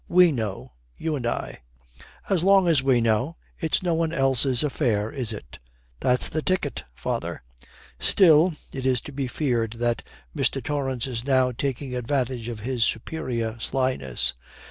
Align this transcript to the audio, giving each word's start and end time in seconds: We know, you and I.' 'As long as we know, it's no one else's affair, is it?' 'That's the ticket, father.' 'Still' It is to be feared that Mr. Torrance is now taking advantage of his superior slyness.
We 0.07 0.31
know, 0.31 0.71
you 0.97 1.15
and 1.15 1.27
I.' 1.27 1.59
'As 2.27 2.43
long 2.43 2.67
as 2.67 2.81
we 2.81 3.01
know, 3.01 3.37
it's 3.59 3.83
no 3.83 3.93
one 3.93 4.11
else's 4.11 4.63
affair, 4.63 5.11
is 5.11 5.31
it?' 5.31 5.59
'That's 5.99 6.27
the 6.27 6.41
ticket, 6.41 6.83
father.' 6.95 7.43
'Still' 7.99 8.53
It 8.73 8.87
is 8.87 8.99
to 9.01 9.11
be 9.11 9.27
feared 9.27 9.73
that 9.73 10.01
Mr. 10.35 10.59
Torrance 10.63 11.05
is 11.05 11.23
now 11.23 11.51
taking 11.51 11.93
advantage 11.95 12.47
of 12.47 12.61
his 12.61 12.83
superior 12.83 13.59
slyness. 13.59 14.33